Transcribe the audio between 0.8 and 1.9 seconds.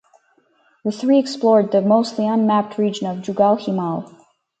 The three explored the